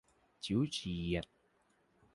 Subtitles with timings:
[0.43, 1.25] ฉิวเฉียด